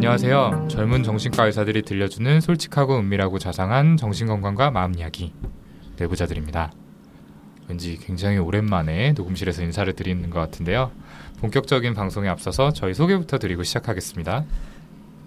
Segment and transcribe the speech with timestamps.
[0.00, 0.68] 안녕하세요.
[0.70, 5.34] 젊은 정신과 의사들이 들려주는 솔직하고 은밀하고 자상한 정신건강과 마음 이야기
[5.98, 6.72] 내부자들입니다.
[7.68, 10.90] 왠지 굉장히 오랜만에 녹음실에서 인사를 드리는 것 같은데요.
[11.40, 14.46] 본격적인 방송에 앞서서 저희 소개부터 드리고 시작하겠습니다.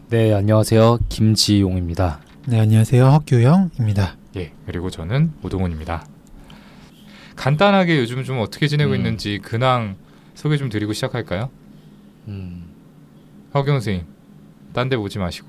[0.10, 0.98] 네, 안녕하세요.
[1.08, 2.22] 김지용입니다.
[2.48, 3.06] 네, 안녕하세요.
[3.06, 4.18] 헛규영입니다.
[4.38, 6.04] 예, 그리고 저는 오동훈입니다.
[7.36, 8.96] 간단하게 요즘 좀 어떻게 지내고 음.
[8.96, 9.98] 있는지 근황
[10.34, 11.52] 소개 좀 드리고 시작할까요?
[12.28, 12.74] 음,
[13.54, 14.13] 허경 선생님,
[14.74, 15.48] 딴 데 보지 마시고.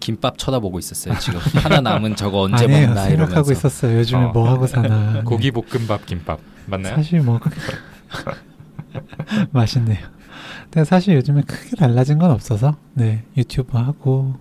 [0.00, 1.18] 김밥 쳐다보고 있었어요.
[1.18, 2.86] 지금 하나 남은 저거 언제 아니에요.
[2.88, 3.52] 먹나 생각하고 이러면서.
[3.52, 3.98] 있었어요.
[3.98, 4.32] 요즘에 어.
[4.32, 5.12] 뭐 하고 사나.
[5.14, 5.22] 네.
[5.22, 6.96] 고기 볶음밥 김밥 맞나요?
[6.96, 7.38] 사실 뭐
[9.52, 9.98] 맛있네요.
[10.64, 14.34] 근데 사실 요즘에 크게 달라진 건 없어서 네 유튜브 하고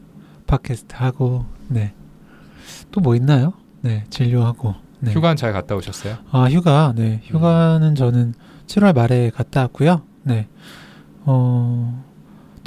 [0.47, 1.93] 팟캐스트 하고 네
[2.91, 3.53] 또 뭐 있나요?
[3.81, 5.11] 네 진료하고 네.
[5.11, 6.17] 휴가는 잘 갔다 오셨어요?
[6.31, 8.33] 아 휴가 네 휴가는 저는
[8.67, 10.03] 7월 말에 갔다 왔고요.
[10.23, 10.47] 네
[11.25, 12.03] 어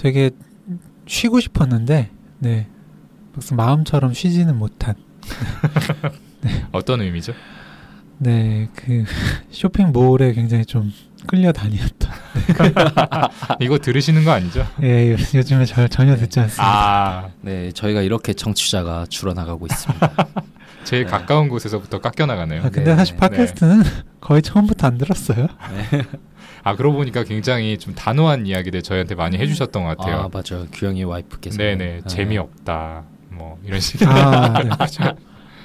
[0.03, 0.31] 되게
[1.07, 2.67] 쉬고 싶었는데 네
[3.35, 4.97] 막상 마음처럼 쉬지는 못한
[6.73, 7.33] 어떤 의미죠?
[8.19, 9.05] 네, 그
[9.51, 10.93] 쇼핑몰에 굉장히 좀
[11.27, 12.11] 끌려 다녔던.
[13.61, 14.67] 이거 들으시는 거 아니죠?
[14.83, 16.65] 예, 요- 요즘에 저, 전혀 듣지 않습니다.
[16.65, 20.17] 아, 네, 저희가 이렇게 청취자가 줄어나가고 있습니다.
[20.85, 21.11] 제일 네.
[21.11, 22.61] 가까운 곳에서부터 깎여 나가네요.
[22.61, 23.21] 아, 근데 네, 사실 네.
[23.21, 23.83] 팟캐스트는
[24.21, 25.47] 거의 처음부터 안 들었어요.
[26.65, 30.31] 아 그러고 보니까 굉장히 좀 단호한 이야기들 저희한테 많이 해주셨던 것 아, 같아요.
[30.33, 30.67] 맞아요.
[30.73, 31.57] 규영이 와이프께서.
[31.57, 34.03] 네네 아, 재미없다 뭐 이런 식.
[34.07, 35.17] 아, 네, 그렇죠.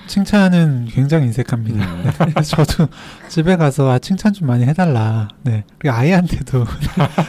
[0.07, 1.85] 칭찬은 굉장히 인색합니다.
[1.85, 2.87] 음, 그래서 저도
[3.27, 5.27] 집에 가서 아, 칭찬 좀 많이 해달라.
[5.43, 6.65] 네, 그리고 아이한테도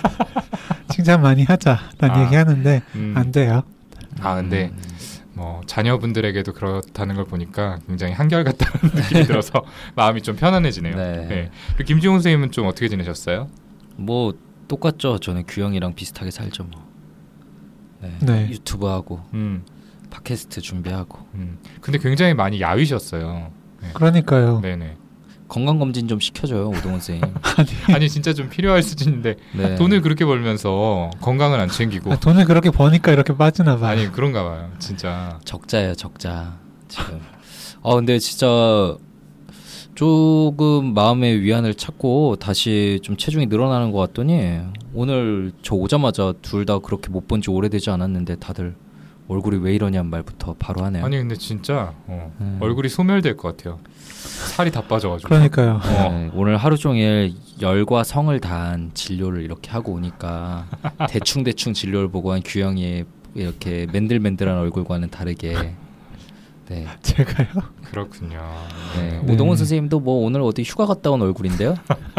[0.90, 3.14] 칭찬 많이 하자라는 아, 얘기하는데 음.
[3.16, 3.62] 안 돼요.
[4.20, 4.82] 아 근데 음,
[5.38, 10.96] 뭐 자녀분들에게도 그렇다는 걸 보니까 굉장히 한결같다는 느낌이 들어서 마음이 좀 편안해지네요.
[10.96, 11.26] 네.
[11.28, 11.50] 네.
[11.76, 13.48] 그리고 김지훈 선생님은 좀 어떻게 지내셨어요?
[13.94, 14.34] 뭐
[14.66, 15.18] 똑같죠.
[15.20, 16.84] 저는 규영이랑 비슷하게 살죠 뭐.
[18.00, 18.18] 네.
[18.20, 18.48] 네.
[18.50, 19.64] 유튜브 하고 음,
[20.10, 21.58] 팟캐스트 준비하고 음.
[21.80, 23.52] 근데 굉장히 많이 야위셨어요.
[23.94, 24.60] 그러니까요.
[24.60, 24.96] 네네.
[25.48, 27.22] 건강 검진 좀 시켜줘요 오동훈 선생님.
[27.94, 29.74] 아니 진짜 좀 필요할 수준인데 네.
[29.76, 33.90] 돈을 그렇게 벌면서 건강을 안 챙기고 아, 돈을 그렇게 버니까 이렇게 빠지나 봐요.
[33.90, 34.70] 아니 그런가 봐요.
[34.78, 35.38] 진짜.
[35.44, 37.20] 적자예요 적자 지금.
[37.82, 38.96] 아 근데 진짜
[39.94, 44.60] 조금 마음의 위안을 찾고 다시 좀 체중이 늘어나는 것 같더니
[44.94, 48.76] 오늘 저 오자마자 둘 다 그렇게 못 본 지 오래되지 않았는데 다들
[49.28, 51.04] 얼굴이 왜 이러냐는 말부터 바로 하네요.
[51.04, 52.58] 아니 근데 진짜 어, 음.
[52.60, 53.78] 얼굴이 소멸될 것 같아요.
[54.08, 55.28] 살이 다 빠져가지고.
[55.28, 55.80] 그러니까요.
[55.84, 56.10] 어.
[56.10, 60.66] 네, 오늘 하루 종일 열과 성을 다한 진료를 이렇게 하고 오니까
[61.08, 65.74] 대충 대충 진료를 보고 한 규영이 이렇게 맨들맨들한 얼굴과는 다르게
[66.68, 67.48] 네, 제가요?
[67.84, 68.40] 그렇군요.
[68.96, 69.20] 네.
[69.22, 69.32] 네.
[69.32, 71.74] 오동훈 선생님도 뭐 오늘 어디 휴가 갔다 온 얼굴인데요?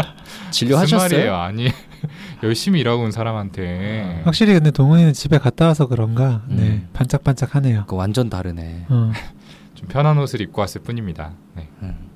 [0.51, 1.35] 진료하셨어요?
[1.35, 1.69] 아니
[2.43, 6.89] 열심히 일하고 온 사람한테 확실히 근데 동훈이는 집에 갔다 와서 그런가 네 음.
[6.93, 7.85] 반짝반짝하네요.
[7.87, 8.85] 그 완전 다르네.
[8.89, 9.11] 어.
[9.75, 11.31] 좀 편한 옷을 입고 왔을 뿐입니다.
[11.55, 11.69] 네.
[11.83, 12.09] 음.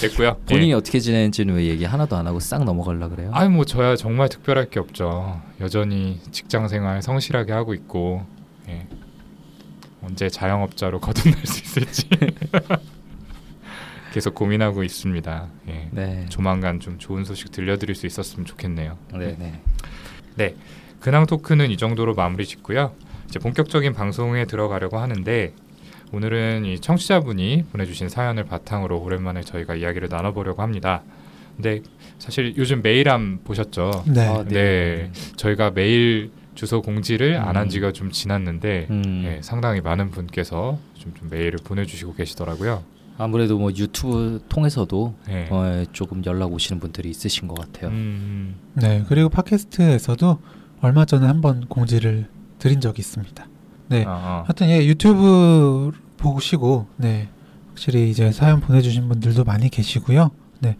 [0.00, 0.36] 됐고요.
[0.46, 0.74] 본인이 예.
[0.74, 3.30] 어떻게 지내는지는 왜 얘기 하나도 안 하고 싹 넘어가려 그래요?
[3.32, 5.40] 아니 뭐 저야 정말 특별할 게 없죠.
[5.60, 8.24] 여전히 직장 생활 성실하게 하고 있고
[8.68, 8.86] 예.
[10.06, 12.08] 언제 자영업자로 거듭날 수 있을지
[14.12, 15.48] 계속 고민하고 있습니다.
[15.68, 15.88] 예.
[15.90, 16.26] 네.
[16.28, 18.96] 조만간 좀 좋은 소식 들려드릴 수 있었으면 좋겠네요.
[19.14, 19.60] 네, 네.
[20.36, 20.54] 네,
[21.00, 22.94] 근황 토크는 이 정도로 마무리 짓고요.
[23.28, 25.52] 이제 본격적인 방송에 들어가려고 하는데
[26.12, 31.02] 오늘은 이 청취자분이 보내주신 사연을 바탕으로 오랜만에 저희가 이야기를 나눠보려고 합니다.
[31.56, 31.82] 근데
[32.18, 34.04] 사실 요즘 메일함 보셨죠?
[34.06, 34.26] 네.
[34.26, 35.10] 아, 네.
[35.36, 37.68] 저희가 메일 주소 공지를 안한 음.
[37.68, 42.82] 지가 좀 지났는데 음, 예, 상당히 많은 분께서 좀, 좀 메일을 보내주시고 계시더라고요.
[43.18, 45.48] 아무래도 뭐 유튜브 통해서도 예.
[45.50, 47.90] 어, 조금 연락 오시는 분들이 있으신 것 같아요.
[47.90, 50.38] 음, 네 그리고 팟캐스트에서도
[50.80, 52.28] 얼마 전에 한번 공지를
[52.58, 53.46] 드린 적이 있습니다.
[53.88, 54.04] 네.
[54.06, 54.42] 아, 아.
[54.46, 57.28] 하여튼 예 유튜브 보시고 네
[57.68, 60.30] 확실히 이제 사연 보내주신 분들도 많이 계시고요.
[60.60, 60.76] 네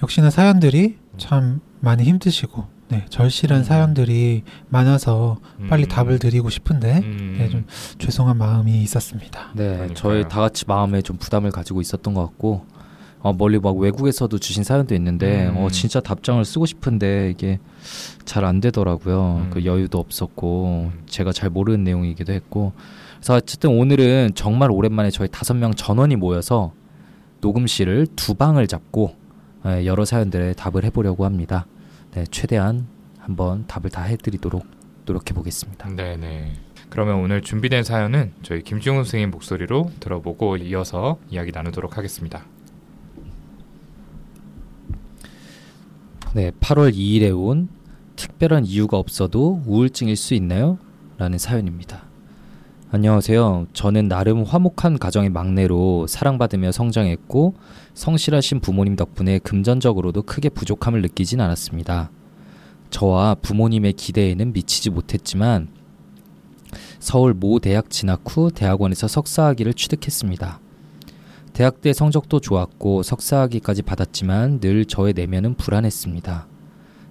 [0.00, 3.64] 역시나 사연들이 참 많이 힘드시고 네 절실한 음.
[3.64, 5.38] 사연들이 많아서
[5.68, 7.66] 빨리 음, 답을 드리고 싶은데 음, 네, 좀
[7.98, 9.50] 죄송한 마음이 있었습니다.
[9.54, 9.94] 네, 그러니까요.
[9.94, 12.64] 저희 다 같이 마음에 좀 부담을 가지고 있었던 것 같고
[13.20, 15.56] 어, 멀리 막 외국에서도 주신 사연도 있는데 음.
[15.58, 17.58] 어, 진짜 답장을 쓰고 싶은데 이게
[18.24, 19.42] 잘 안 되더라고요.
[19.44, 19.50] 음.
[19.50, 21.02] 그 여유도 없었고 음.
[21.06, 22.72] 제가 잘 모르는 내용이기도 했고
[23.16, 26.72] 그래서 어쨌든 오늘은 정말 오랜만에 저희 다섯 명 전원이 모여서
[27.40, 29.14] 녹음실을 두 방을 잡고
[29.66, 31.66] 예, 여러 사연들에 답을 해보려고 합니다.
[32.12, 32.86] 네, 최대한
[33.18, 34.66] 한번 답을 다 해드리도록
[35.04, 35.88] 노력해 보겠습니다.
[35.90, 36.54] 네네.
[36.88, 42.44] 그러면 오늘 준비된 사연은 저희 김지훈 선생님 목소리로 들어보고 이어서 이야기 나누도록 하겠습니다.
[46.34, 47.68] 네, 8월 2일에 온
[48.16, 50.78] 특별한 이유가 없어도 우울증일 수 있나요?
[51.18, 52.07] 라는 사연입니다.
[52.90, 53.66] 안녕하세요.
[53.74, 57.52] 저는 나름 화목한 가정의 막내로 사랑받으며 성장했고
[57.92, 62.10] 성실하신 부모님 덕분에 금전적으로도 크게 부족함을 느끼진 않았습니다.
[62.88, 65.68] 저와 부모님의 기대에는 미치지 못했지만
[66.98, 70.58] 서울 모 대학 진학 후 대학원에서 석사학위를 취득했습니다.
[71.52, 76.46] 대학 때 성적도 좋았고 석사학위까지 받았지만 늘 저의 내면은 불안했습니다.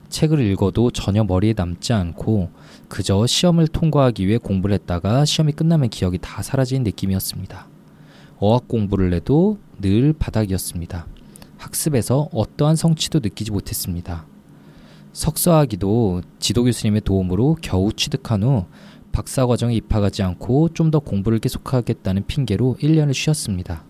[0.09, 2.50] 책을 읽어도 전혀 머리에 남지 않고
[2.88, 7.68] 그저 시험을 통과하기 위해 공부를 했다가 시험이 끝나면 기억이 다 사라진 느낌이었습니다.
[8.39, 11.07] 어학 공부를 해도 늘 바닥이었습니다.
[11.57, 14.25] 학습에서 어떠한 성취도 느끼지 못했습니다.
[15.13, 18.65] 석사학위도 지도 교수님의 도움으로 겨우 취득한 후
[19.12, 23.83] 박사 과정에 입학하지 않고 좀 더 공부를 계속하겠다는 핑계로 1년을 쉬었습니다.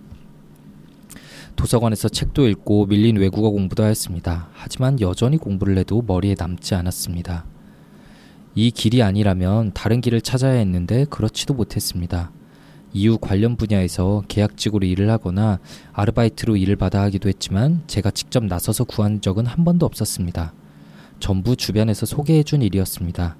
[1.58, 4.48] 도서관에서 책도 읽고 밀린 외국어 공부도 하였습니다.
[4.54, 7.46] 하지만 여전히 공부를 해도 머리에 남지 않았습니다.
[8.56, 12.32] 이 길이 아니라면 다른 길을 찾아야 했는데 그렇지도 못했습니다.
[12.94, 15.60] 이후 관련 분야에서 계약직으로 일을 하거나
[15.94, 20.54] 아르바이트로 일을 받아 하기도 했지만 제가 직접 나서서 구한 적은 한 번도 없었습니다.
[21.20, 23.36] 전부 주변에서 소개해준 일이었습니다.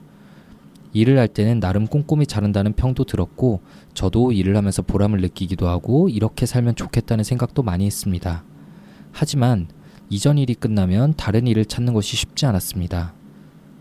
[0.98, 3.62] 일을 할 때는 나름 꼼꼼히 자른다는 평도 들었고
[3.94, 8.44] 저도 일을 하면서 보람을 느끼기도 하고 이렇게 살면 좋겠다는 생각도 많이 했습니다.
[9.12, 9.68] 하지만
[10.10, 13.14] 이전 일이 끝나면 다른 일을 찾는 것이 쉽지 않았습니다.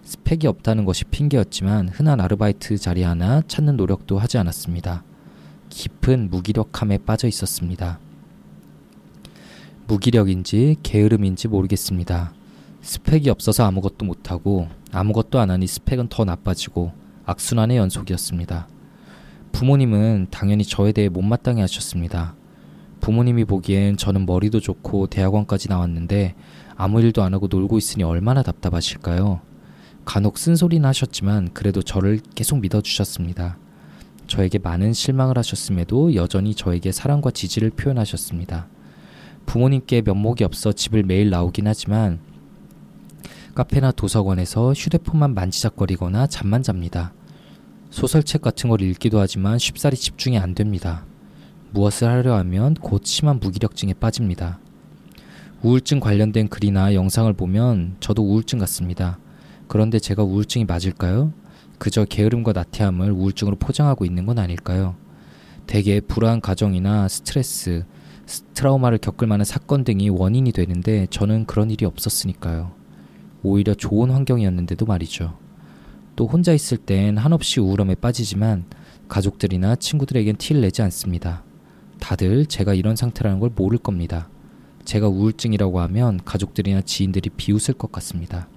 [0.03, 5.03] 스펙이 없다는 것이 핑계였지만 흔한 아르바이트 자리 하나 찾는 노력도 하지 않았습니다.
[5.69, 7.99] 깊은 무기력함에 빠져 있었습니다.
[9.89, 12.33] 무기력인지 게으름인지 모르겠습니다.
[12.83, 16.93] 스펙이 없어서 아무것도 못하고 아무것도 안 하니 스펙은 더 나빠지고
[17.27, 18.69] 악순환의 연속이었습니다.
[19.51, 22.37] 부모님은 당연히 저에 대해 못마땅해 하셨습니다.
[23.01, 26.35] 부모님이 보기엔 저는 머리도 좋고 대학원까지 나왔는데
[26.77, 29.41] 아무 일도 안 하고 놀고 있으니 얼마나 답답하실까요?
[30.05, 33.59] 간혹 쓴소리는 하셨지만 그래도 저를 계속 믿어주셨습니다.
[34.29, 38.69] 저에게 많은 실망을 하셨음에도 여전히 저에게 사랑과 지지를 표현하셨습니다.
[39.47, 42.21] 부모님께 면목이 없어 집을 매일 나오긴 하지만
[43.57, 47.15] 카페나 도서관에서 휴대폰만 만지작거리거나 잠만 잡니다.
[47.89, 51.07] 소설책 같은 걸 읽기도 하지만 쉽사리 집중이 안 됩니다.
[51.71, 54.59] 무엇을 하려 하면 곧 심한 무기력증에 빠집니다.
[55.63, 59.19] 우울증 관련된 글이나 영상을 보면 저도 우울증 같습니다.
[59.69, 61.33] 그런데 제가 우울증이 맞을까요?
[61.79, 64.97] 그저 게으름과 나태함을 우울증으로 포장하고 있는 건 아닐까요?
[65.67, 67.87] 대개 불안 가정이나 스트레스,
[68.53, 72.86] 트라우마를 겪을 만한 사건 등이 원인이 되는데 저는 그런 일이 없었으니까요.
[73.47, 75.39] 오히려 좋은 환경이었는데도 말이죠.
[76.17, 78.65] 또 혼자 있을 땐 한없이 우울함에 빠지지만
[79.09, 81.45] 가족들이나 친구들에겐 티를 내지 않습니다.
[82.01, 84.29] 다들 제가 이런 상태라는 걸 모를 겁니다.
[84.85, 88.49] 제가 우울증이라고 하면 가족들이나 지인들이 비웃을 것 같습니다.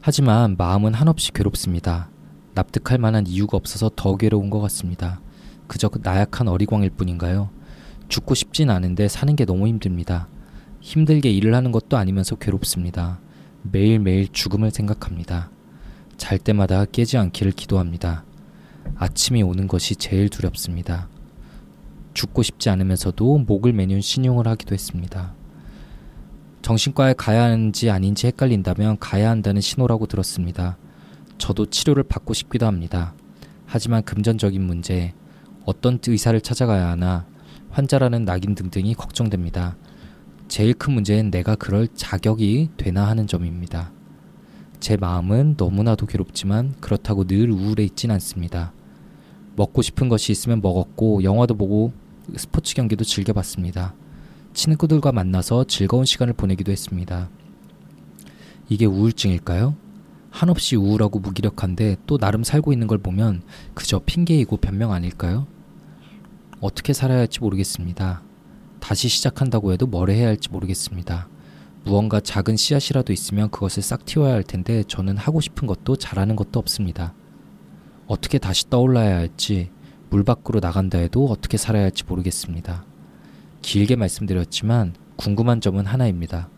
[0.00, 2.10] 하지만 마음은 한없이 괴롭습니다.
[2.54, 5.20] 납득할 만한 이유가 없어서 더 괴로운 것 같습니다.
[5.66, 7.50] 그저 그 나약한 어리광일 뿐인가요?
[8.08, 10.28] 죽고 싶진 않은데 사는 게 너무 힘듭니다.
[10.84, 13.18] 힘들게 일을 하는 것도 아니면서 괴롭습니다.
[13.62, 15.50] 매일매일 죽음을 생각합니다.
[16.18, 18.26] 잘 때마다 깨지 않기를 기도합니다.
[18.94, 21.08] 아침이 오는 것이 제일 두렵습니다.
[22.12, 25.34] 죽고 싶지 않으면서도 목을 매는 신용을 하기도 했습니다.
[26.60, 30.76] 정신과에 가야 하는지 아닌지 헷갈린다면 가야 한다는 신호라고 들었습니다.
[31.38, 33.14] 저도 치료를 받고 싶기도 합니다.
[33.64, 35.14] 하지만 금전적인 문제,
[35.64, 37.24] 어떤 의사를 찾아가야 하나,
[37.70, 39.78] 환자라는 낙인 등등이 걱정됩니다.
[40.48, 43.92] 제일 큰 문제는 내가 그럴 자격이 되나 하는 점입니다.
[44.80, 48.72] 제 마음은 너무나도 괴롭지만 그렇다고 늘 우울해 있진 않습니다.
[49.56, 51.92] 먹고 싶은 것이 있으면 먹었고 영화도 보고
[52.36, 53.94] 스포츠 경기도 즐겨봤습니다.
[54.52, 57.30] 친구들과 만나서 즐거운 시간을 보내기도 했습니다.
[58.68, 59.76] 이게 우울증일까요?
[60.30, 63.42] 한없이 우울하고 무기력한데 또 나름 살고 있는 걸 보면
[63.74, 65.46] 그저 핑계이고 변명 아닐까요?
[66.60, 68.23] 어떻게 살아야 할지 모르겠습니다.
[68.84, 71.26] 다시 시작한다고 해도 뭘 해야 할지 모르겠습니다.
[71.86, 76.58] 무언가 작은 씨앗이라도 있으면 그것을 싹 틔워야 할 텐데 저는 하고 싶은 것도 잘하는 것도
[76.60, 77.14] 없습니다.
[78.06, 79.70] 어떻게 다시 떠올라야 할지
[80.10, 82.84] 물 밖으로 나간다 해도 어떻게 살아야 할지 모르겠습니다.
[83.62, 86.50] 길게 말씀드렸지만 궁금한 점은 하나입니다.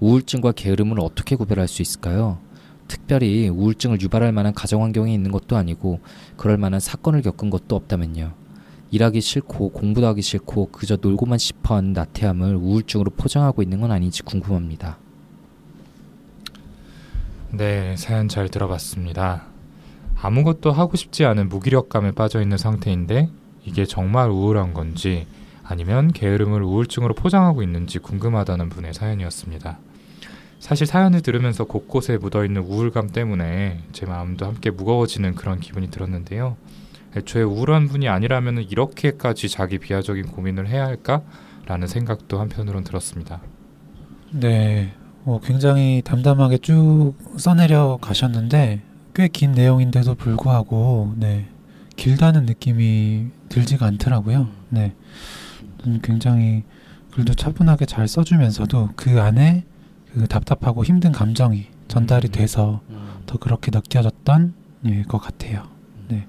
[0.00, 2.38] 우울증과 게으름을 어떻게 구별할 수 있을까요?
[2.88, 6.00] 특별히 우울증을 유발할 만한 가정 환경에 있는 것도 아니고
[6.38, 8.45] 그럴 만한 사건을 겪은 것도 없다면요.
[8.90, 14.98] 일하기 싫고 공부도 하기 싫고 그저 놀고만 싶어하는 나태함을 우울증으로 포장하고 있는 건 아닌지 궁금합니다.
[17.52, 19.44] 네, 사연 잘 들어봤습니다.
[20.20, 23.30] 아무것도 하고 싶지 않은 무기력감에 빠져 있는 상태인데
[23.64, 25.26] 이게 정말 우울한 건지
[25.62, 29.78] 아니면 게으름을 우울증으로 포장하고 있는지 궁금하다는 분의 사연이었습니다.
[30.58, 36.56] 사실 사연을 들으면서 곳곳에 묻어있는 우울감 때문에 제 마음도 함께 무거워지는 그런 기분이 들었는데요.
[37.16, 43.40] 애초에 우울한 분이 아니라면 이렇게까지 자기 비하적인 고민을 해야 할까라는 생각도 한편으론 들었습니다.
[44.32, 44.92] 네,
[45.24, 48.82] 어, 굉장히 담담하게 쭉 써내려 가셨는데
[49.14, 51.48] 꽤 긴 내용인데도 불구하고 네,
[51.96, 54.48] 길다는 느낌이 들지가 않더라고요.
[54.68, 54.94] 네,
[55.86, 56.64] 음, 굉장히
[57.12, 59.64] 글도 차분하게 잘 써주면서도 그 안에
[60.12, 62.82] 그 답답하고 힘든 감정이 전달이 돼서
[63.24, 64.54] 더 그렇게 느껴졌던
[64.86, 65.62] 예, 것 같아요.
[66.08, 66.26] 네,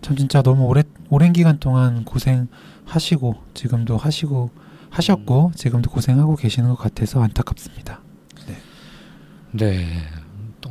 [0.00, 4.50] 참 진짜 너무 오래 오랜 기간 동안 고생하시고 지금도 하시고
[4.90, 8.00] 하셨고 지금도 고생하고 계시는 것 같아서 안타깝습니다.
[9.52, 9.76] 네.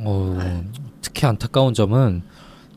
[0.00, 0.64] 어,
[1.00, 2.22] 특히 안타까운 점은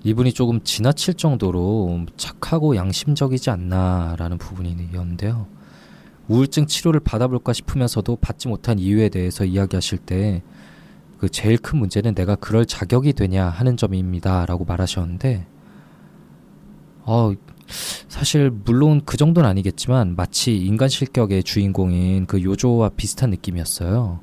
[0.03, 5.47] 이분이 조금 지나칠 정도로 착하고 양심적이지 않나라는 부분이었는데요.
[6.27, 10.43] 우울증 치료를 받아볼까 싶으면서도 받지 못한 이유에 대해서 이야기하실 때
[11.23, 15.47] 그 제일 큰 문제는 내가 그럴 자격이 되냐 하는 점입니다라고 말하셨는데
[17.05, 17.33] 어,
[18.07, 24.19] 사실 물론 그 정도는 아니겠지만 마치 인간 실격의 주인공인 그 요조와 비슷한 느낌이었어요.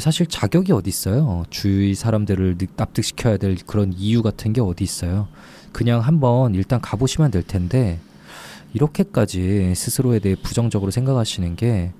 [0.00, 1.44] 사실 자격이 어디 있어요?
[1.50, 5.28] 주위 사람들을 납득시켜야 될 그런 이유 같은 게 어디 있어요?
[5.70, 7.98] 그냥 한번 일단 가보시면 될 텐데
[8.72, 11.92] 이렇게까지 스스로에 대해 부정적으로 생각하시는 게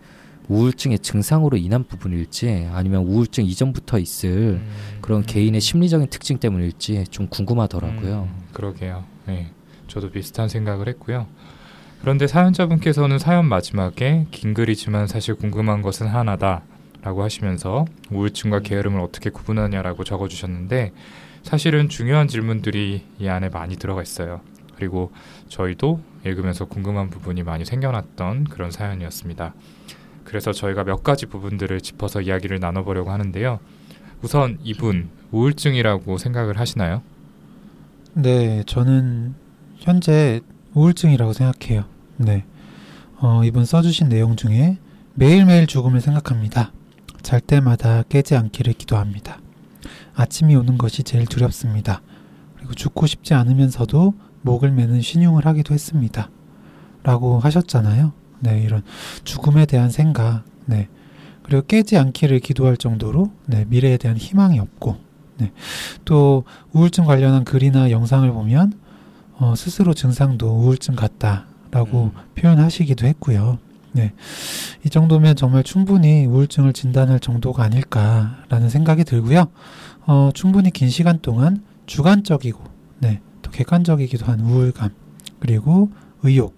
[0.48, 5.24] 우울증의 증상으로 인한 부분일지 아니면 우울증 이전부터 있을 음, 그런 음.
[5.26, 8.28] 개인의 심리적인 특징 때문일지 좀 궁금하더라고요.
[8.30, 9.04] 음, 그러게요.
[9.26, 9.50] 네,
[9.92, 11.26] 저도 비슷한 생각을 했고요.
[12.00, 16.62] 그런데 사연자분께서는 사연 마지막에 긴 글이지만 사실 궁금한 것은 하나다
[17.02, 20.92] 라고 하시면서 우울증과 게으름을 어떻게 구분하냐라고 적어주셨는데
[21.42, 24.40] 사실은 중요한 질문들이 이 안에 많이 들어가 있어요.
[24.76, 25.12] 그리고
[25.48, 29.52] 저희도 읽으면서 궁금한 부분이 많이 생겨났던 그런 사연이었습니다.
[30.24, 33.60] 그래서 저희가 몇 가지 부분들을 짚어서 이야기를 나눠보려고 하는데요.
[34.22, 37.02] 우선 이분 우울증이라고 생각을 하시나요?
[38.14, 39.41] 네, 저는
[39.82, 40.40] 현재
[40.74, 41.84] 우울증이라고 생각해요.
[42.16, 42.44] 네.
[43.18, 44.78] 어, 이분 써주신 내용 중에
[45.14, 46.72] 매일매일 죽음을 생각합니다.
[47.20, 49.40] 잘 때마다 깨지 않기를 기도합니다.
[50.14, 52.00] 아침이 오는 것이 제일 두렵습니다.
[52.56, 56.30] 그리고 죽고 싶지 않으면서도 목을 매는 신용을 하기도 했습니다.
[57.02, 58.12] 라고 하셨잖아요.
[58.38, 58.82] 네, 이런
[59.24, 60.88] 죽음에 대한 생각, 네.
[61.42, 64.96] 그리고 깨지 않기를 기도할 정도로 네, 미래에 대한 희망이 없고,
[65.38, 65.50] 네.
[66.04, 68.74] 또 우울증 관련한 글이나 영상을 보면
[69.42, 72.20] 어, 스스로 증상도 우울증 같다라고 음.
[72.36, 73.58] 표현하시기도 했고요.
[73.90, 74.12] 네.
[74.86, 79.48] 이 정도면 정말 충분히 우울증을 진단할 정도가 아닐까라는 생각이 들고요.
[80.06, 82.62] 어, 충분히 긴 시간 동안 주관적이고,
[83.00, 84.90] 네, 또 객관적이기도 한 우울감,
[85.40, 85.90] 그리고
[86.22, 86.54] 의욕,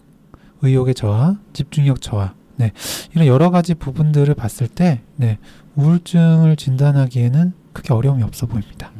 [0.60, 2.72] 의욕의 저하, 집중력 저하, 네,
[3.14, 5.38] 이런 여러 가지 부분들을 봤을 때, 네,
[5.76, 8.92] 우울증을 진단하기에는 크게 어려움이 없어 보입니다.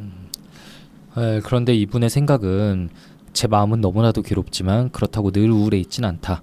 [1.17, 2.89] 에, 그런데 이분의 생각은
[3.35, 6.41] 제 마음은 너무나도 괴롭지만 그렇다고 늘 우울해 있진 않다.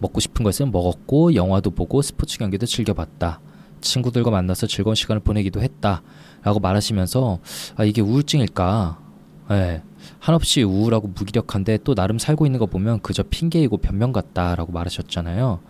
[0.00, 3.40] 먹고 싶은 것은 먹었고 영화도 보고 스포츠 경기도 즐겨봤다.
[3.80, 6.02] 친구들과 만나서 즐거운 시간을 보내기도 했다.
[6.42, 7.38] 라고 말하시면서
[7.76, 8.98] 아 이게 우울증일까?
[9.52, 9.82] 예.
[10.18, 15.60] 한없이 우울하고 무기력한데 또 나름 살고 있는 거 보면 그저 핑계이고 변명 같다라고 말하셨잖아요.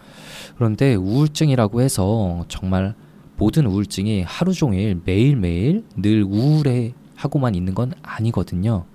[0.56, 2.94] 그런데 우울증이라고 해서 정말
[3.36, 8.86] 모든 우울증이 하루 종일 매일매일 늘 우울해 하고만 있는 건 아니거든요.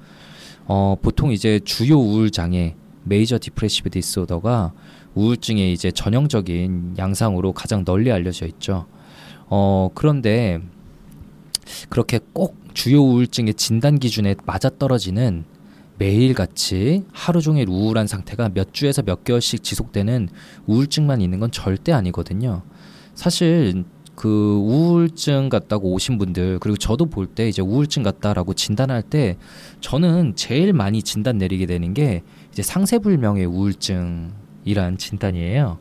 [0.68, 4.74] 어, 보통 이제 주요 우울 장애, major depressive disorder가
[5.16, 8.86] 우울증의 이제 전형적인 양상으로 가장 널리 알려져 있죠.
[9.48, 10.60] 어, 그런데
[11.90, 15.46] 그렇게 꼭 주요 우울증의 진단 기준에 맞아떨어지는
[15.98, 20.30] 매일같이 하루 종일 우울한 상태가 몇 주에서 몇 개월씩 지속되는
[20.68, 22.62] 우울증만 있는 건 절대 아니거든요.
[23.16, 23.84] 사실
[24.18, 29.38] 그 우울증 같다고 오신 분들 그리고 저도 볼 때 이제 우울증 같다라고 진단할 때
[29.80, 35.78] 저는 제일 많이 진단 내리게 되는 게 이제 상세불명의 우울증이란 진단이에요.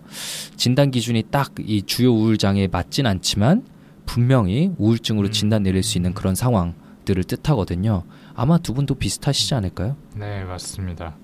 [0.57, 3.65] 진단 기준이 딱 이 주요 우울 장애에 맞진 않지만
[4.05, 5.33] 분명히 우울증으로 음.
[5.33, 8.03] 진단 내릴 수 있는 그런 상황들을 뜻하거든요.
[8.35, 9.97] 아마 두 분도 비슷하시지 않을까요?
[10.15, 11.17] 네, 맞습니다.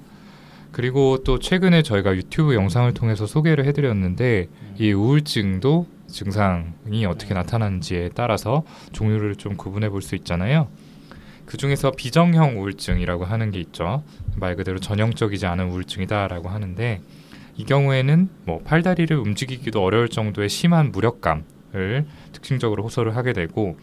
[0.73, 4.49] 그리고 또 최근에 저희가 유튜브 영상을 통해서 소개를 해드렸는데
[4.79, 10.69] 이 우울증도 증상이 어떻게 나타나는지에 따라서 종류를 좀 구분해 볼 수 있잖아요.
[11.45, 14.02] 그 중에서 비정형 우울증이라고 하는 게 있죠.
[14.37, 17.00] 말 그대로 전형적이지 않은 우울증이다라고 하는데
[17.57, 23.76] 이 경우에는 뭐 팔다리를 움직이기도 어려울 정도의 심한 무력감을 특징적으로 호소를 하게 되고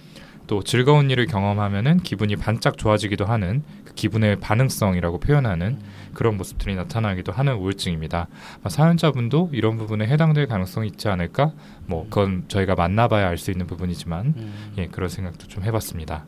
[0.48, 6.12] 또 즐거운 일을 경험하면은 기분이 반짝 좋아지기도 하는 그 기분의 반응성이라고 표현하는 음.
[6.14, 8.28] 그런 모습들이 나타나기도 하는 우울증입니다.
[8.68, 11.52] 사연자분도 이런 부분에 해당될 가능성이 있지 않을까?
[11.86, 14.74] 뭐 그건 저희가 만나봐야 알 수 있는 부분이지만 음.
[14.78, 16.26] 예 그런 생각도 좀 해봤습니다.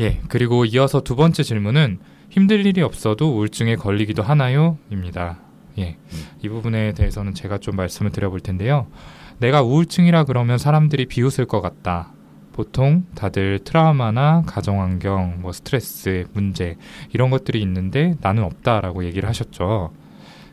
[0.00, 5.38] 예 그리고 이어서 두 번째 질문은 힘들 일이 없어도 우울증에 걸리기도 하나요?입니다.
[5.78, 5.96] 예,
[6.42, 8.88] 이 부분에 대해서는 제가 좀 말씀을 드려볼 텐데요.
[9.38, 12.12] 내가 우울증이라 그러면 사람들이 비웃을 것 같다.
[12.58, 16.74] 보통 다들 트라우마나 가정 환경, 뭐 스트레스, 문제
[17.12, 19.92] 이런 것들이 있는데 나는 없다라고 얘기를 하셨죠.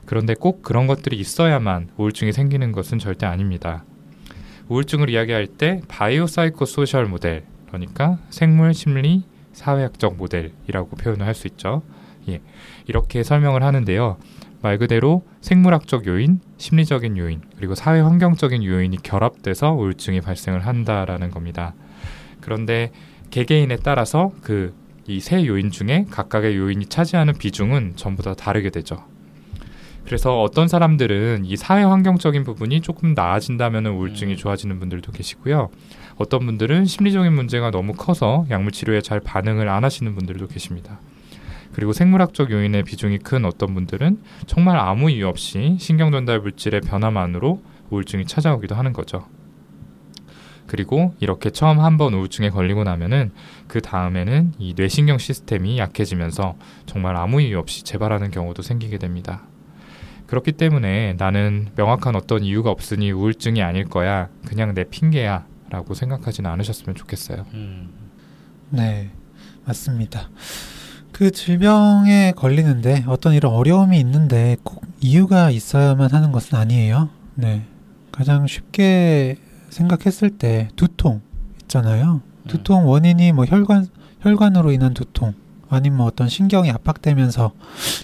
[0.06, 3.86] 그런데 꼭 그런 것들이 있어야만 우울증이 생기는 것은 절대 아닙니다.
[4.68, 11.48] 우울증을 이야기할 때 bio psycho social model, 그러니까 생물 심리 사회학적 모델이라고 표현을 할 수
[11.48, 11.82] 있죠.
[12.30, 12.40] 예.
[12.86, 14.18] 이렇게 설명을 하는데요.
[14.62, 21.74] 말 그대로 생물학적 요인, 심리적인 요인, 그리고 사회 환경적인 요인이 결합돼서 우울증이 발생을 한다라는 겁니다.
[22.46, 22.92] 그런데
[23.32, 29.04] 개개인에 따라서 그 이 세 요인 중에 각각의 요인이 차지하는 비중은 전부 다 다르게 되죠.
[30.04, 34.38] 그래서 어떤 사람들은 이 사회 환경적인 부분이 조금 나아진다면 우울증이 음.
[34.38, 35.70] 좋아지는 분들도 계시고요.
[36.18, 41.00] 어떤 분들은 심리적인 문제가 너무 커서 약물 치료에 잘 반응을 안 하시는 분들도 계십니다.
[41.74, 47.62] 그리고 생물학적 요인의 비중이 큰 어떤 분들은 정말 아무 이유 없이 신경 전달 물질의 변화만으로
[47.90, 49.28] 우울증이 찾아오기도 하는 거죠.
[50.68, 53.32] 그리고 이렇게 처음 한 번 우울증에 걸리고 나면은
[53.68, 56.56] 그 다음에는 이 뇌신경 시스템이 약해지면서
[56.86, 59.44] 정말 아무 이유 없이 재발하는 경우도 생기게 됩니다.
[60.28, 64.30] 그렇기 때문에 나는 명확한 어떤 이유가 없으니 우울증이 아닐 거야.
[64.46, 65.46] 그냥 내 핑계야.
[65.70, 67.46] 라고 생각하지는 않으셨으면 좋겠어요.
[67.56, 67.90] 음.
[68.70, 69.10] 네,
[69.66, 70.30] 맞습니다.
[71.12, 77.10] 그 질병에 걸리는데 어떤 이런 어려움이 있는데 꼭 이유가 있어야만 하는 것은 아니에요.
[77.34, 77.64] 네.
[78.12, 79.38] 가장 쉽게
[79.76, 81.22] 생각했을 때 두통
[81.64, 82.22] 있잖아요.
[82.48, 83.88] 두통 원인이 뭐 혈관
[84.22, 85.34] 혈관으로 인한 두통
[85.70, 87.52] 아니면 뭐 어떤 신경이 압박되면서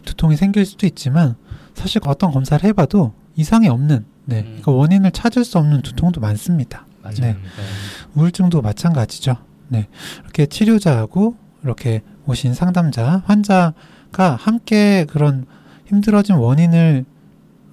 [0.04, 1.36] 두통이 생길 수도 있지만
[1.74, 4.40] 사실 어떤 검사를 해봐도 이상이 없는 네.
[4.40, 4.44] 음.
[4.44, 6.86] 그러니까 원인을 찾을 수 없는 두통도 많습니다.
[7.02, 7.16] 맞아요.
[7.22, 7.38] 네.
[8.16, 9.38] 우울증도 마찬가지죠.
[9.70, 9.88] 네.
[10.24, 15.46] 이렇게 치료자하고 이렇게 오신 상담자, 환자가 함께 그런
[15.86, 17.06] 힘들어진 원인을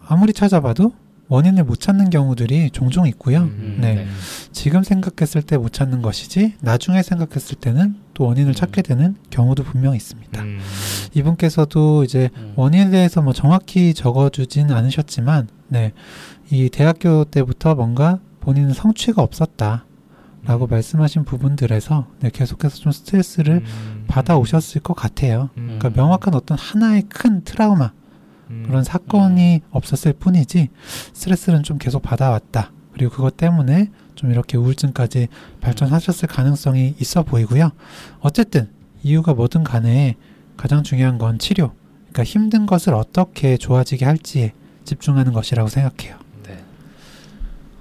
[0.07, 0.93] 아무리 찾아봐도
[1.29, 3.41] 원인을 못 찾는 경우들이 종종 있고요.
[3.41, 4.07] 음, 네.
[4.53, 8.55] 지금 생각했을 때 못 찾는 것이지 나중에 생각했을 때는 또 원인을 음.
[8.55, 10.43] 찾게 되는 경우도 분명히 있습니다.
[10.43, 10.61] 음,
[11.15, 12.55] 이분께서도 이제 음.
[12.57, 15.93] 원인에 대해서 뭐 정확히 적어주진 않으셨지만, 네,
[16.51, 19.85] 이 대학교 때부터 뭔가 본인은 성취가 없었다
[20.45, 20.71] 라고 음.
[20.71, 25.51] 말씀하신 부분들에서 네, 계속해서 좀 스트레스를 음, 받아오셨을 것 같아요.
[25.59, 27.93] 음, 그러니까 명확한 어떤 하나의 큰 트라우마
[28.51, 30.69] 음, 그런 사건이 없었을 뿐이지
[31.13, 32.73] 스트레스는 좀 계속 받아왔다.
[32.93, 35.29] 그리고 그것 때문에 좀 이렇게 우울증까지
[35.61, 37.71] 발전하셨을 가능성이 있어 보이고요.
[38.21, 38.69] 어쨌든
[39.03, 40.17] 이유가 뭐든 간에
[40.57, 41.73] 가장 중요한 건 치료.
[42.11, 44.53] 그러니까 힘든 것을 어떻게 좋아지게 할지에
[44.85, 46.17] 집중하는 것이라고 생각해요.
[46.47, 46.59] 네.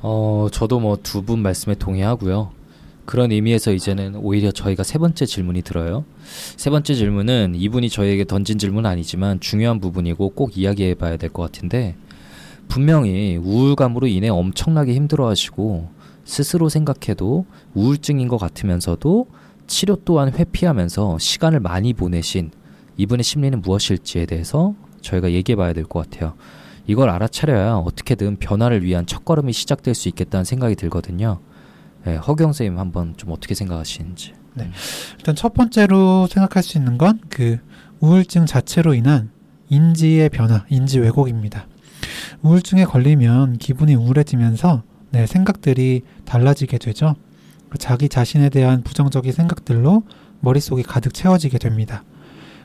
[0.01, 2.51] 어, 저도 뭐 두 분 말씀에 동의하고요.
[3.07, 6.03] 그런 의미에서 이제는 오히려 저희가 세 번째 질문이 들어요.
[6.57, 11.41] 세 번째 질문은 이분이 저희에게 던진 질문은 아니지만 중요한 부분이고 꼭 이야기해 봐야 될 것
[11.43, 11.95] 같은데
[12.67, 15.89] 분명히 우울감으로 인해 엄청나게 힘들어 하시고
[16.25, 19.27] 스스로 생각해도 우울증인 것 같으면서도
[19.67, 22.51] 치료 또한 회피하면서 시간을 많이 보내신
[22.97, 26.33] 이분의 심리는 무엇일지에 대해서 저희가 얘기해 봐야 될 것 같아요.
[26.87, 31.39] 이걸 알아차려야 어떻게든 변화를 위한 첫걸음이 시작될 수 있겠다는 생각이 들거든요.
[32.07, 34.33] 네, 허경 선생님 한번 좀 어떻게 생각하시는지.
[35.17, 37.59] 일단 첫 번째로 생각할 수 있는 건 그
[37.99, 39.29] 우울증 자체로 인한
[39.67, 41.67] 인지의 변화, 인지 왜곡입니다.
[42.43, 47.15] 우울증에 걸리면 기분이 우울해지면서 네, 생각들이 달라지게 되죠.
[47.69, 50.03] 그 자기 자신에 대한 부정적인 생각들로
[50.39, 52.05] 머릿속이 가득 채워지게 됩니다.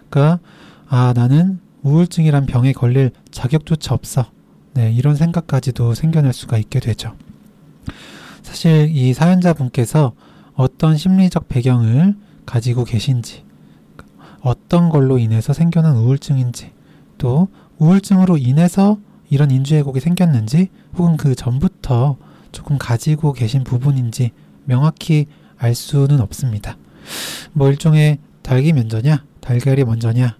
[0.09, 0.39] 그러니까
[0.87, 4.31] 아 나는 우울증이란 병에 걸릴 자격조차 없어.
[4.75, 7.17] 네, 이런 생각까지도 생겨날 수가 있게 되죠.
[8.43, 10.13] 사실 이 사연자분께서
[10.55, 13.45] 어떤 심리적 배경을 가지고 계신지,
[14.41, 16.73] 어떤 걸로 인해서 생겨난 우울증인지,
[17.19, 18.99] 또 우울증으로 인해서
[19.31, 22.17] 이런 인지왜곡이 생겼는지, 혹은 그 전부터
[22.51, 24.33] 조금 가지고 계신 부분인지
[24.65, 25.27] 명확히
[25.57, 26.77] 알 수는 없습니다.
[27.53, 30.33] 뭐 일종의 닭이 먼저냐, 달걀이 먼저냐의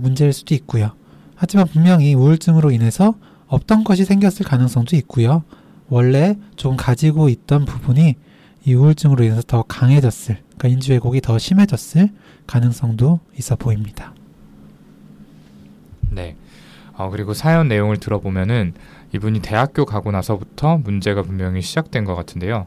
[0.00, 0.92] 문제일 수도 있고요.
[1.34, 3.14] 하지만 분명히 우울증으로 인해서
[3.46, 5.44] 없던 것이 생겼을 가능성도 있고요.
[5.88, 8.14] 원래 좀 가지고 있던 부분이
[8.64, 12.10] 이 우울증으로 인해서 더 강해졌을, 그러니까 인지 왜곡이 더 심해졌을
[12.46, 14.12] 가능성도 있어 보입니다.
[16.10, 16.36] 네.
[16.94, 18.74] 어, 그리고 사연 내용을 들어보면은
[19.14, 22.66] 이분이 대학교 가고 나서부터 문제가 분명히 시작된 것 같은데요.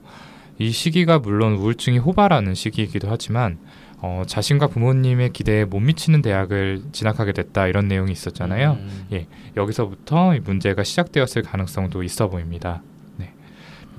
[0.58, 3.58] 이 시기가 물론 우울증이 호발하는 시기이기도 하지만
[4.02, 8.78] 어, 자신과 부모님의 기대에 못 미치는 대학을 진학하게 됐다 이런 내용이 있었잖아요.
[8.80, 9.08] 음.
[9.12, 9.28] 예,
[9.58, 12.82] 여기서부터 이 문제가 시작되었을 가능성도 있어 보입니다.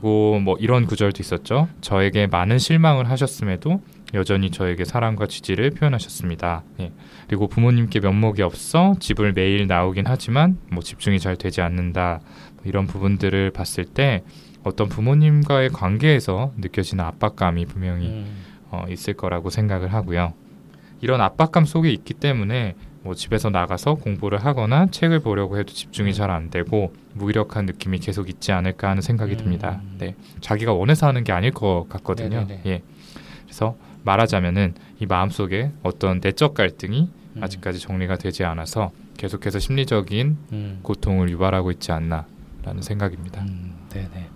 [0.00, 0.10] 네.
[0.10, 1.68] 그리고 뭐 이런 구절도 있었죠.
[1.82, 3.82] 저에게 많은 실망을 하셨음에도
[4.14, 6.64] 여전히 저에게 사랑과 지지를 표현하셨습니다.
[6.80, 6.92] 예.
[7.28, 12.20] 그리고 부모님께 면목이 없어 집을 매일 나오긴 하지만 뭐 집중이 잘 되지 않는다.
[12.56, 14.24] 뭐 이런 부분들을 봤을 때
[14.64, 18.36] 어떤 부모님과의 관계에서 느껴지는 압박감이 분명히 음.
[18.70, 20.32] 어, 있을 거라고 생각을 하고요.
[21.02, 26.30] 이런 압박감 속에 있기 때문에 뭐 집에서 나가서 공부를 하거나 책을 보려고 해도 집중이 잘
[26.30, 29.36] 안 되고 무기력한 느낌이 계속 있지 않을까 하는 생각이 음.
[29.38, 29.80] 듭니다.
[29.98, 32.40] 네, 자기가 원해서 하는 게 아닐 것 같거든요.
[32.40, 32.62] 네네네.
[32.66, 32.82] 예,
[33.44, 37.42] 그래서 말하자면은 이 마음 속에 어떤 내적 갈등이 음.
[37.42, 40.78] 아직까지 정리가 되지 않아서 계속해서 심리적인 음.
[40.82, 43.42] 고통을 유발하고 있지 않나라는 생각입니다.
[43.42, 44.28] 음, 네네.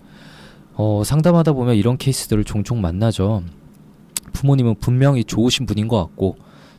[0.74, 3.42] 어, 상담하다 보면 이런 케이스들을 종종 만나죠.
[4.33, 6.37] 부모님은 분명히 좋으신 분인 것 같고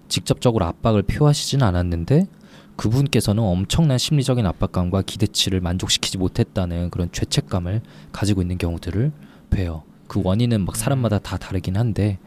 [0.07, 2.27] 직접적으로 압박을 표하시진 않았는데
[2.75, 9.11] 그분께서는 엄청난 심리적인 압박감과 기대치를 만족시키지 못했다는 그런 죄책감을 가지고 있는 경우들을
[9.49, 9.83] 봬요.
[10.07, 12.19] 그 원인은 막 사람마다 다 다르긴 한데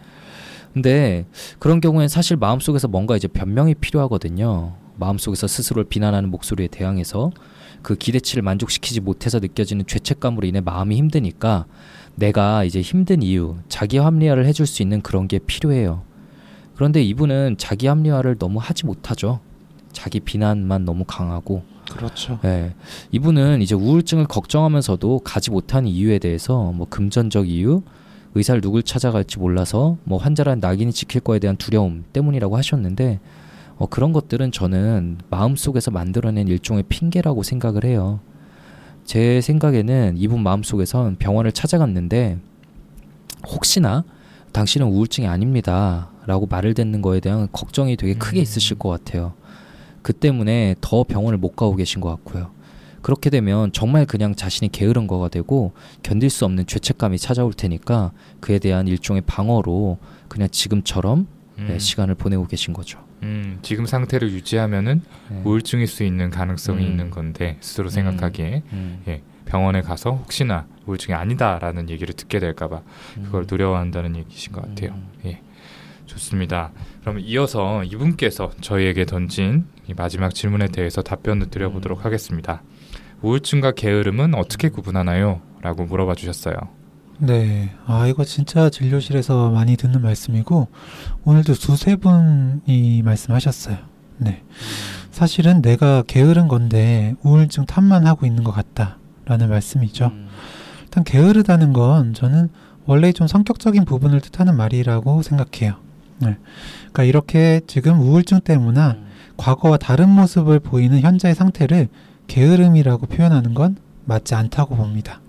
[0.72, 1.26] 근데
[1.58, 4.74] 그런 경우엔 사실 마음속에서 뭔가 이제 변명이 필요하거든요.
[4.96, 7.30] 마음속에서 스스로를 비난하는 목소리에 대항해서
[7.82, 11.66] 그 기대치를 만족시키지 못해서 느껴지는 죄책감으로 인해 마음이 힘드니까
[12.16, 16.02] 내가 이제 힘든 이유, 자기 합리화를 해줄 수 있는 그런 게 필요해요.
[16.78, 19.40] 그런데 이분은 자기 합리화를 너무 하지 못하죠.
[19.90, 22.38] 자기 비난만 너무 강하고, 그렇죠.
[22.44, 22.72] 예.
[23.10, 27.82] 이분은 이제 우울증을 걱정하면서도 가지 못한 이유에 대해서 뭐 금전적 이유,
[28.36, 33.18] 의사를 누굴 찾아갈지 몰라서 뭐 환자란 낙인이 찍힐 거에 대한 두려움 때문이라고 하셨는데
[33.78, 38.20] 어, 그런 것들은 저는 마음속에서 만들어낸 일종의 핑계라고 생각을 해요.
[39.04, 42.38] 제 생각에는 이분 마음속에선 병원을 찾아갔는데
[43.48, 44.04] 혹시나
[44.52, 46.10] 당신은 우울증이 아닙니다.
[46.28, 48.42] 라고 말을 듣는 거에 대한 걱정이 되게 크게 음.
[48.42, 49.32] 있으실 것 같아요.
[50.02, 52.50] 그 때문에 더 병원을 못 가고 계신 것 같고요.
[53.00, 58.58] 그렇게 되면 정말 그냥 자신이 게으른 거가 되고 견딜 수 없는 죄책감이 찾아올 테니까 그에
[58.58, 59.96] 대한 일종의 방어로
[60.28, 62.98] 그냥 지금처럼 네, 음, 시간을 보내고 계신 거죠.
[63.22, 65.42] 음, 지금 상태를 유지하면은 네.
[65.46, 66.90] 우울증일 수 있는 가능성이 음.
[66.90, 67.90] 있는 건데 스스로 음.
[67.90, 72.82] 생각하기에 음, 예, 병원에 가서 혹시나 우울증이 아니다라는 얘기를 듣게 될까봐
[73.24, 73.46] 그걸 음.
[73.46, 74.90] 두려워한다는 얘기신 것 같아요.
[74.90, 75.08] 음.
[75.24, 75.40] 예,
[76.08, 76.72] 좋습니다.
[77.00, 82.04] 그럼 이어서 이분께서 저희에게 던진 이 마지막 질문에 대해서 답변을 드려보도록 음.
[82.04, 82.62] 하겠습니다.
[83.22, 85.40] 우울증과 게으름은 어떻게 구분하나요?
[85.62, 86.56] 라고 물어봐 주셨어요.
[87.18, 87.74] 네.
[87.86, 90.68] 아, 이거 진짜 진료실에서 많이 듣는 말씀이고,
[91.24, 93.76] 오늘도 두세 분이 말씀하셨어요.
[94.18, 94.44] 네.
[95.10, 98.98] 사실은 내가 게으른 건데, 우울증 탓만 하고 있는 것 같다.
[99.24, 100.06] 라는 말씀이죠.
[100.06, 100.28] 음.
[100.84, 102.48] 일단 게으르다는 건 저는
[102.86, 105.87] 원래 좀 성격적인 부분을 뜻하는 말이라고 생각해요.
[106.18, 106.36] 네.
[106.78, 109.06] 그러니까 이렇게 지금 우울증 때문에 음.
[109.36, 111.88] 과거와 다른 모습을 보이는 현재의 상태를
[112.26, 115.20] 게으름이라고 표현하는 건 맞지 않다고 봅니다.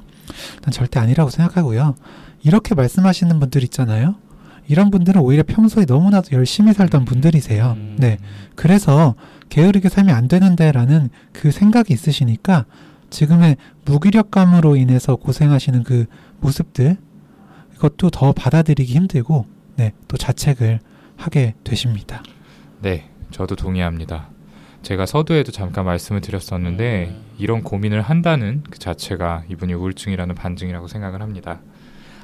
[0.62, 1.96] 난 절대 아니라고 생각하고요.
[2.44, 4.16] 이렇게 말씀하시는 분들 있잖아요.
[4.68, 7.74] 이런 분들은 오히려 평소에 너무나도 열심히 살던 분들이세요.
[7.78, 7.96] 음.
[7.98, 8.18] 네.
[8.56, 9.16] 그래서
[9.50, 12.66] 게으르게 살면 안 되는데라는 그 생각이 있으시니까
[13.10, 16.06] 지금의 무기력감으로 인해서 고생하시는 그
[16.40, 16.98] 모습들
[17.76, 19.46] 이것도 더 받아들이기 힘들고
[19.80, 20.82] 네, 또 자책을
[21.16, 22.22] 하게 되십니다.
[22.82, 24.28] 네, 저도 동의합니다.
[24.82, 27.24] 제가 서두에도 잠깐 말씀을 드렸었는데 음.
[27.38, 31.62] 이런 고민을 한다는 그 자체가 이분이 우울증이라는 반증이라고 생각을 합니다.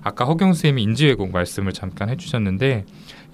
[0.03, 2.83] 아까 허경 선생님이 인지왜곡 말씀을 잠깐 해주셨는데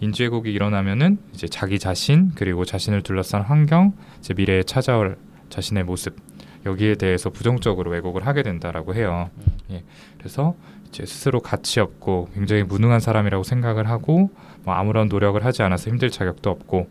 [0.02, 5.18] 인지왜곡이 일어나면은 이제 자기 자신 그리고 자신을 둘러싼 환경, 이제 미래에 찾아올
[5.50, 6.16] 자신의 모습
[6.68, 9.32] 여기에 대해서 부정적으로 왜곡을 하게 된다라고 해요.
[9.72, 9.84] 예,
[10.20, 10.56] 그래서
[10.92, 14.30] 이제 스스로 가치 없고 굉장히 무능한 사람이라고 생각을 하고
[14.64, 16.90] 뭐 아무런 노력을 하지 않아서 힘들 자격도 없고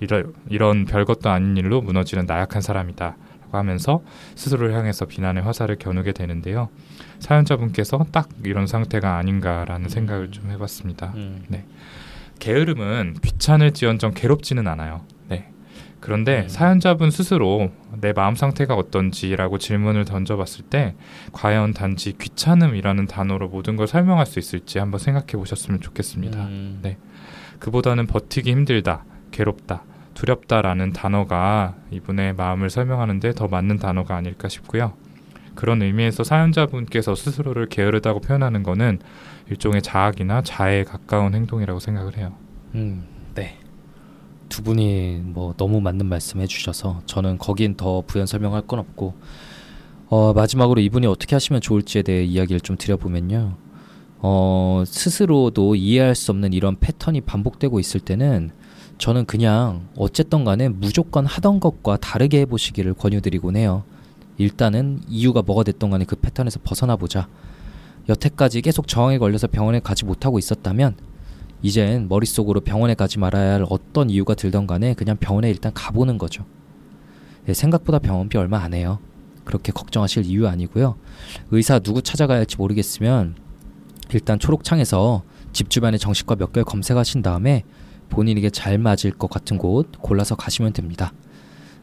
[0.00, 4.02] 이런 이런 별것도 아닌 일로 무너지는 나약한 사람이다 라고 하면서
[4.34, 6.70] 스스로를 향해서 비난의 화살을 겨누게 되는데요.
[7.18, 11.12] 사연자분께서 딱 이런 상태가 아닌가라는 생각을 좀 해봤습니다.
[11.14, 11.44] 음.
[12.38, 15.02] 게으름은 귀찮을지언정 괴롭지는 않아요.
[16.02, 16.06] 네.
[16.06, 16.48] 그런데 음.
[16.48, 20.94] 사연자분 스스로 내 마음 상태가 어떤지라고 질문을 던져봤을 때
[21.32, 26.44] 과연 단지 귀찮음이라는 단어로 모든 걸 설명할 수 있을지 한번 생각해 보셨으면 좋겠습니다.
[26.44, 26.80] 음.
[26.82, 26.98] 네.
[27.60, 29.84] 그보다는 버티기 힘들다, 괴롭다,
[30.14, 34.94] 두렵다라는 단어가 이분의 마음을 설명하는데 더 맞는 단어가 아닐까 싶고요.
[35.54, 38.98] 그런 의미에서 사연자분께서 스스로를 게으르다고 표현하는 거는
[39.50, 42.34] 일종의 자학이나 자해에 가까운 행동이라고 생각을 해요.
[42.74, 43.58] 음, 네.
[44.52, 49.14] 두 분이 뭐 너무 맞는 말씀 해주셔서 저는 거긴 더 부연 설명할 건 없고
[50.10, 53.56] 어, 마지막으로 이분이 어떻게 하시면 좋을지에 대해 이야기를 좀 드려보면요.
[54.18, 58.50] 어, 스스로도 이해할 수 없는 이런 패턴이 반복되고 있을 때는
[58.98, 63.84] 저는 그냥 어쨌든 간에 무조건 하던 것과 다르게 해보시기를 권유드리곤 해요.
[64.36, 67.26] 일단은 이유가 뭐가 됐던 간에 그 패턴에서 벗어나 보자.
[68.10, 70.96] 여태까지 계속 저항에 걸려서 병원에 가지 못하고 있었다면
[71.62, 76.44] 이젠 머릿속으로 병원에 가지 말아야 할 어떤 이유가 들던 간에 그냥 병원에 일단 가보는 거죠.
[77.44, 78.98] 네, 생각보다 병원비 얼마 안 해요.
[79.44, 80.96] 그렇게 걱정하실 이유 아니고요.
[81.50, 83.36] 의사 누구 찾아가야 할지 모르겠으면
[84.12, 85.22] 일단 초록창에서
[85.52, 87.64] 집 주변에 정신과 몇 개를 검색하신 다음에
[88.08, 91.12] 본인에게 잘 맞을 것 같은 곳 골라서 가시면 됩니다.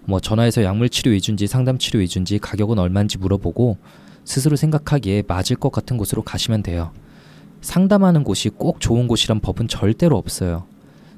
[0.05, 3.77] 뭐 전화해서 약물 치료 위주인지 상담 치료 위주인지 가격은 얼마인지 물어보고
[4.25, 6.91] 스스로 생각하기에 맞을 것 같은 곳으로 가시면 돼요.
[7.61, 10.63] 상담하는 곳이 꼭 좋은 곳이란 법은 절대로 없어요.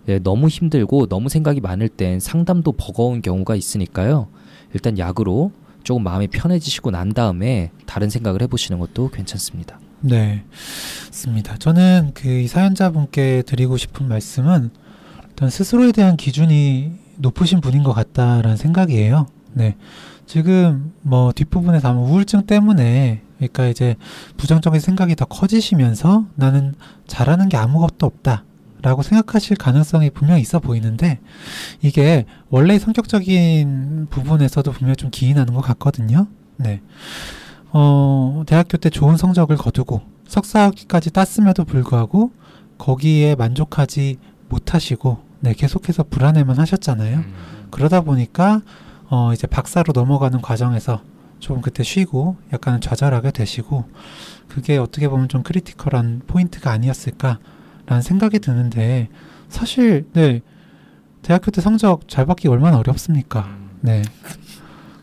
[0.07, 4.27] 예, 너무 힘들고 너무 생각이 많을 땐 상담도 버거운 경우가 있으니까요.
[4.73, 5.51] 일단 약으로
[5.83, 9.79] 조금 마음이 편해지시고 난 다음에 다른 생각을 해보시는 것도 괜찮습니다.
[9.99, 10.43] 네,
[11.07, 11.57] 맞습니다.
[11.57, 14.71] 저는 그이 사연자분께 드리고 싶은 말씀은
[15.29, 19.27] 일단 스스로에 대한 기준이 높으신 분인 것 같다라는 생각이에요.
[19.53, 19.75] 네,
[20.25, 23.95] 지금 뭐 뒷부분에서 아마 우울증 때문에 그러니까 이제
[24.37, 26.75] 부정적인 생각이 더 커지시면서 나는
[27.07, 28.43] 잘하는 게 아무것도 없다.
[28.83, 31.19] 라고 생각하실 가능성이 분명히 있어 보이는데
[31.83, 36.25] 이게 원래 성격적인 부분에서도 분명히 좀 기인하는 것 같거든요.
[36.57, 36.81] 네.
[37.71, 42.31] 어, 대학교 때 좋은 성적을 거두고 석사학위까지 땄음에도 불구하고
[42.79, 44.17] 거기에 만족하지
[44.49, 47.17] 못하시고 네, 계속해서 불안해만 하셨잖아요.
[47.17, 47.33] 음.
[47.69, 48.61] 그러다 보니까
[49.09, 51.01] 어, 이제 박사로 넘어가는 과정에서
[51.41, 53.83] 좀 그때 쉬고 약간 좌절하게 되시고
[54.47, 59.09] 그게 어떻게 보면 좀 critical한 포인트가 아니었을까라는 생각이 드는데
[59.49, 60.41] 사실 네
[61.23, 63.41] 대학교 때 성적 잘 받기 얼마나 어렵습니까?
[63.41, 63.69] 음.
[63.81, 64.03] 네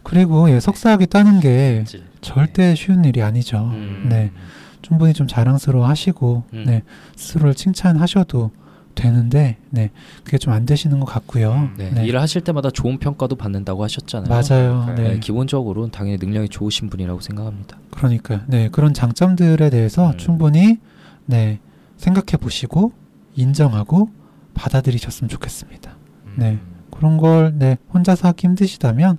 [0.03, 1.85] 그리고 예 석사학위 따는 게
[2.23, 3.71] 절대 쉬운 일이 아니죠.
[3.75, 4.07] 음.
[4.09, 4.33] 네
[4.81, 6.65] 충분히 좀 자랑스러워 하시고 음.
[6.67, 6.83] 네
[7.17, 8.53] 스스로를 칭찬하셔도
[8.99, 9.91] 되는데 네
[10.25, 11.71] 그게 좀 안 되시는 것 같고요.
[11.77, 12.05] 네, 네.
[12.07, 14.29] 일을 하실 때마다 좋은 평가도 받는다고 하셨잖아요.
[14.29, 14.85] 맞아요.
[14.89, 15.09] 네, 네.
[15.15, 17.79] 네, 기본적으로는 당연히 능력이 좋으신 분이라고 생각합니다.
[17.91, 20.19] 그러니까 네 그런 장점들에 대해서 음.
[20.19, 20.79] 충분히
[21.27, 21.61] 네
[21.97, 22.93] 생각해 보시고
[23.37, 24.11] 인정하고
[24.55, 25.97] 받아들이셨으면 좋겠습니다.
[26.27, 26.35] 음.
[26.37, 26.59] 네.
[26.91, 29.19] 그런 걸 네 혼자서 하기 힘드시다면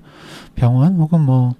[0.55, 1.55] 병원 혹은 뭐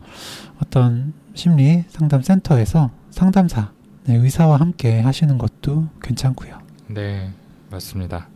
[0.62, 3.72] 어떤 심리 상담 센터에서 상담사
[4.06, 6.58] 네, 의사와 함께 하시는 것도 괜찮고요.
[6.88, 7.32] 네,
[7.72, 8.30] 맞습니다.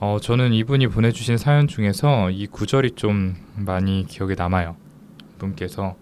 [0.00, 4.76] 어, 저는 이분이 보내주신 사연 중에서 이 구절이 좀 많이 기억에 남아요.
[5.38, 5.96] 분께서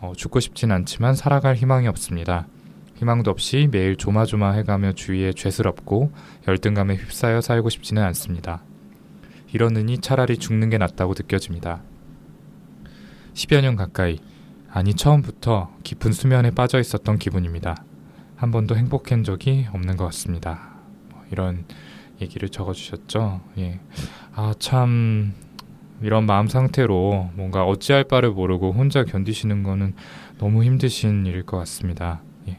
[0.00, 2.46] 어, 죽고 싶진 않지만 살아갈 희망이 없습니다.
[2.96, 6.12] 희망도 없이 매일 조마조마해가며 주위에 죄스럽고
[6.46, 8.62] 열등감에 휩싸여 살고 싶지는 않습니다.
[9.52, 11.82] 이러느니 차라리 죽는 게 낫다고 느껴집니다.
[13.34, 14.20] 10여 년 가까이,
[14.70, 17.84] 아니 처음부터 깊은 수면에 빠져 있었던 기분입니다.
[18.36, 20.74] 한 번도 행복한 적이 없는 것 같습니다.
[21.10, 21.64] 뭐 이런
[22.20, 23.40] 얘기를 적어주셨죠.
[23.58, 23.80] 예.
[24.34, 25.34] 아, 참,
[26.02, 29.94] 이런 마음 상태로 뭔가 어찌할 바를 모르고 혼자 견디시는 거는
[30.38, 32.22] 너무 힘드신 일일 것 같습니다.
[32.48, 32.58] 예.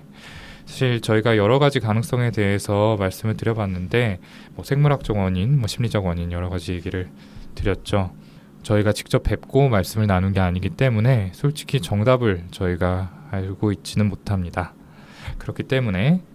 [0.66, 4.20] 사실 저희가 여러 가지 가능성에 대해서 말씀을 드려봤는데,
[4.56, 7.10] 뭐 생물학적 원인, 뭐 심리적 원인 여러 가지 얘기를
[7.56, 8.12] 드렸죠.
[8.64, 14.74] 저희가 직접 뵙고 말씀을 나눈 게 아니기 때문에 솔직히 정답을 저희가 알고 있지는 못합니다.
[15.38, 16.22] 그렇기 때문에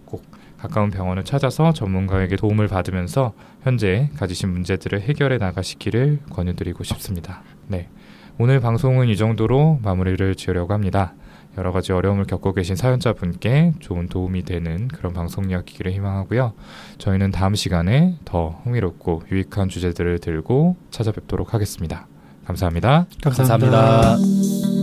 [0.61, 7.41] 가까운 병원을 찾아서 전문가에게 도움을 받으면서 현재 가지신 문제들을 해결해 나가시기를 권유드리고 싶습니다.
[7.67, 7.89] 네.
[8.37, 11.13] 오늘 방송은 이 정도로 마무리를 지으려고 합니다.
[11.57, 16.53] 여러 가지 어려움을 겪고 계신 사연자분께 좋은 도움이 되는 그런 방송이었기를 희망하고요.
[16.97, 22.07] 저희는 다음 시간에 더 흥미롭고 유익한 주제들을 들고 찾아뵙도록 하겠습니다.
[22.45, 23.07] 감사합니다.
[23.21, 23.71] 감사합니다.
[23.81, 24.80] 감사합니다.